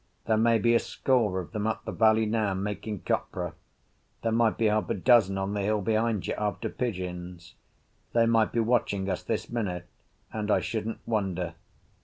[0.25, 3.53] There may be a score of them up the valley now, making copra;
[4.23, 7.53] there might be half a dozen on the hill behind you, after pigeons;
[8.11, 9.85] they might be watching us this minute,
[10.33, 11.53] and I shouldn't wonder.